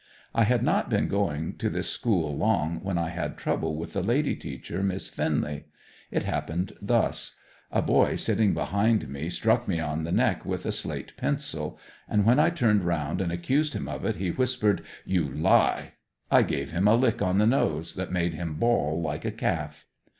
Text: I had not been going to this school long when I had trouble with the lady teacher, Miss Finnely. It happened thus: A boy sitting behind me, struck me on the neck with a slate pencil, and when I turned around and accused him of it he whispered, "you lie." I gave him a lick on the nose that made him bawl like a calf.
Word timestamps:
I 0.33 0.45
had 0.45 0.63
not 0.63 0.89
been 0.89 1.07
going 1.07 1.57
to 1.57 1.69
this 1.69 1.87
school 1.87 2.35
long 2.35 2.79
when 2.81 2.97
I 2.97 3.09
had 3.09 3.37
trouble 3.37 3.75
with 3.75 3.93
the 3.93 4.01
lady 4.01 4.35
teacher, 4.35 4.81
Miss 4.81 5.11
Finnely. 5.11 5.65
It 6.09 6.23
happened 6.23 6.73
thus: 6.81 7.35
A 7.71 7.83
boy 7.83 8.15
sitting 8.15 8.55
behind 8.55 9.07
me, 9.09 9.29
struck 9.29 9.67
me 9.67 9.79
on 9.79 10.03
the 10.03 10.11
neck 10.11 10.43
with 10.43 10.65
a 10.65 10.71
slate 10.71 11.15
pencil, 11.17 11.77
and 12.09 12.25
when 12.25 12.39
I 12.39 12.49
turned 12.49 12.81
around 12.81 13.21
and 13.21 13.31
accused 13.31 13.75
him 13.75 13.87
of 13.87 14.03
it 14.03 14.15
he 14.15 14.31
whispered, 14.31 14.81
"you 15.05 15.29
lie." 15.29 15.93
I 16.31 16.41
gave 16.41 16.71
him 16.71 16.87
a 16.87 16.95
lick 16.95 17.21
on 17.21 17.37
the 17.37 17.45
nose 17.45 17.93
that 17.93 18.11
made 18.11 18.33
him 18.33 18.55
bawl 18.55 18.99
like 19.01 19.23
a 19.23 19.31
calf. 19.31 19.85